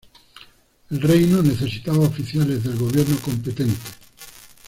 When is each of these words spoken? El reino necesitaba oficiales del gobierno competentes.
El 0.89 0.99
reino 0.99 1.43
necesitaba 1.43 1.99
oficiales 1.99 2.63
del 2.63 2.75
gobierno 2.75 3.17
competentes. 3.17 3.93